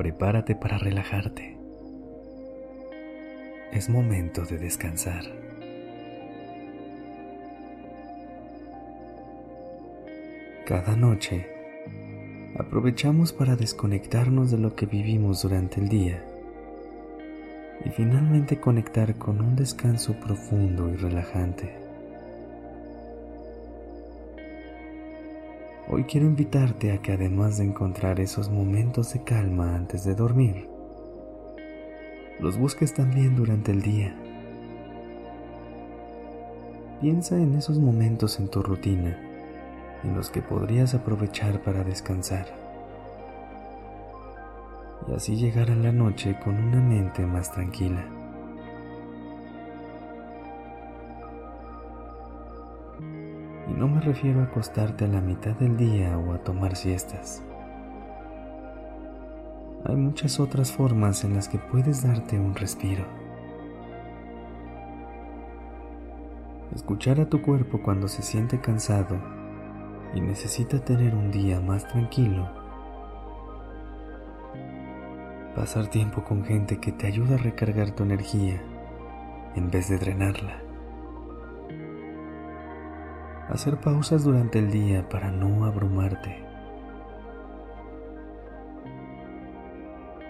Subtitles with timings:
[0.00, 1.58] Prepárate para relajarte.
[3.70, 5.24] Es momento de descansar.
[10.64, 11.46] Cada noche
[12.58, 16.24] aprovechamos para desconectarnos de lo que vivimos durante el día
[17.84, 21.89] y finalmente conectar con un descanso profundo y relajante.
[25.92, 30.68] Hoy quiero invitarte a que además de encontrar esos momentos de calma antes de dormir,
[32.38, 34.14] los busques también durante el día.
[37.00, 39.18] Piensa en esos momentos en tu rutina
[40.04, 42.46] en los que podrías aprovechar para descansar
[45.08, 48.19] y así llegar a la noche con una mente más tranquila.
[53.70, 57.42] Y no me refiero a acostarte a la mitad del día o a tomar siestas.
[59.84, 63.04] Hay muchas otras formas en las que puedes darte un respiro.
[66.74, 69.16] Escuchar a tu cuerpo cuando se siente cansado
[70.14, 72.48] y necesita tener un día más tranquilo.
[75.54, 78.60] Pasar tiempo con gente que te ayuda a recargar tu energía
[79.54, 80.69] en vez de drenarla.
[83.50, 86.44] Hacer pausas durante el día para no abrumarte.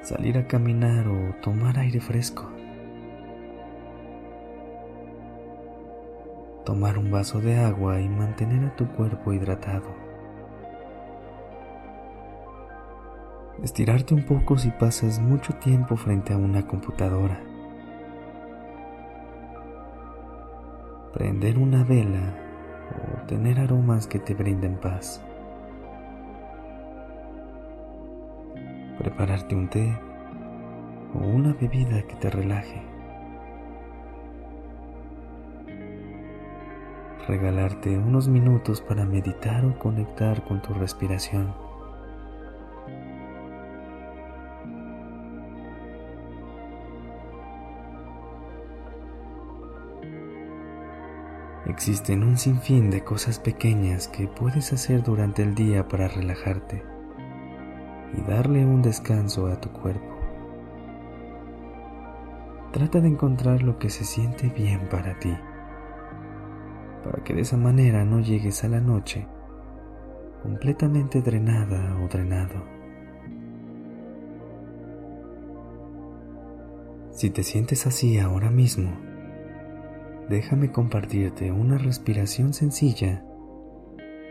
[0.02, 2.50] Salir a caminar o tomar aire fresco.
[6.64, 9.88] tomar un vaso de agua y mantener a tu cuerpo hidratado.
[13.60, 17.40] Estirarte un poco si pasas mucho tiempo frente a una computadora.
[21.12, 22.49] Prender una vela
[23.26, 25.22] tener aromas que te brinden paz.
[28.98, 29.98] Prepararte un té
[31.14, 32.90] o una bebida que te relaje.
[37.30, 41.54] regalarte unos minutos para meditar o conectar con tu respiración.
[51.70, 56.82] Existen un sinfín de cosas pequeñas que puedes hacer durante el día para relajarte
[58.12, 60.18] y darle un descanso a tu cuerpo.
[62.72, 65.34] Trata de encontrar lo que se siente bien para ti
[67.04, 69.26] para que de esa manera no llegues a la noche
[70.42, 72.64] completamente drenada o drenado.
[77.12, 79.09] Si te sientes así ahora mismo,
[80.30, 83.24] déjame compartirte una respiración sencilla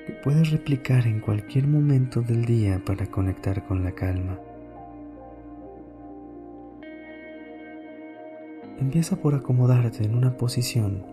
[0.07, 4.39] que puedes replicar en cualquier momento del día para conectar con la calma.
[8.79, 11.05] Empieza por acomodarte en una posición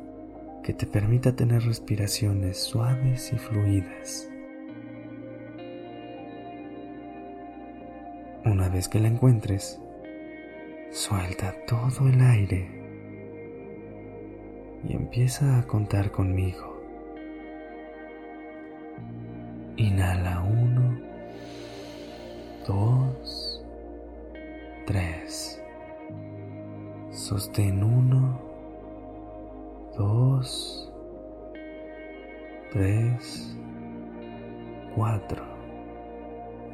[0.63, 4.31] que te permita tener respiraciones suaves y fluidas.
[8.45, 9.81] Una vez que la encuentres,
[10.93, 12.76] suelta todo el aire
[14.85, 16.81] y empieza a contar conmigo.
[19.77, 20.99] Inhala uno,
[22.67, 23.65] dos,
[24.87, 25.63] tres.
[27.11, 28.47] Sostén uno
[29.97, 30.91] dos,
[32.73, 33.57] tres,
[34.95, 35.45] cuatro.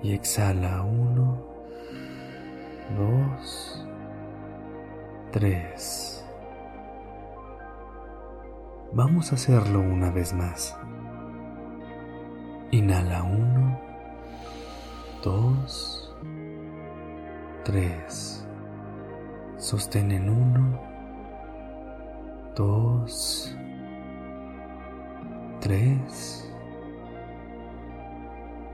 [0.03, 1.39] Y exhala uno,
[2.97, 3.87] dos,
[5.31, 6.22] tres.
[8.95, 10.77] Vamos a hacerlo una vez más.
[12.71, 13.81] Inhala uno,
[15.23, 16.15] dos,
[17.65, 18.47] tres.
[19.59, 20.93] Sostén en uno
[22.55, 23.57] dos,
[25.61, 26.53] tres,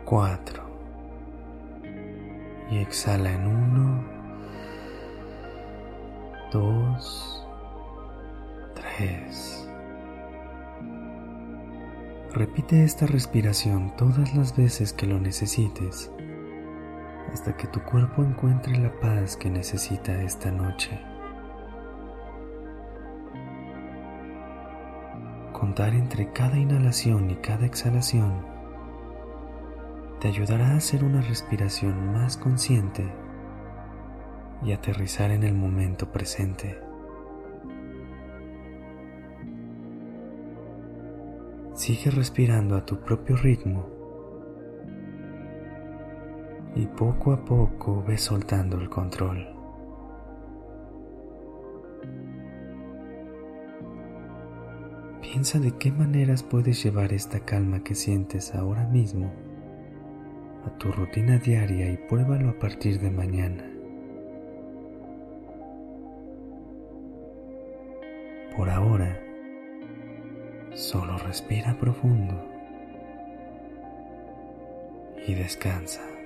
[0.05, 0.62] cuatro.
[2.71, 4.05] Y exhala en uno,
[6.53, 7.47] dos,
[8.75, 9.68] tres.
[12.38, 16.12] Repite esta respiración todas las veces que lo necesites
[17.32, 21.00] hasta que tu cuerpo encuentre la paz que necesita esta noche.
[25.52, 28.46] Contar entre cada inhalación y cada exhalación
[30.20, 33.05] te ayudará a hacer una respiración más consciente
[34.62, 36.88] y aterrizar en el momento presente.
[41.79, 43.89] Sigue respirando a tu propio ritmo
[46.75, 49.47] y poco a poco ve soltando el control.
[55.23, 59.33] Piensa de qué maneras puedes llevar esta calma que sientes ahora mismo
[60.67, 63.65] a tu rutina diaria y pruébalo a partir de mañana.
[68.57, 69.28] Por ahora,
[70.79, 72.41] Solo respira profundo
[75.27, 76.18] y descansa.